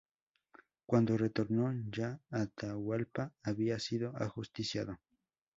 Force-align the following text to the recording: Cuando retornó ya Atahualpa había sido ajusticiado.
Cuando 0.87 1.15
retornó 1.15 1.71
ya 1.91 2.19
Atahualpa 2.31 3.33
había 3.43 3.77
sido 3.77 4.15
ajusticiado. 4.17 4.97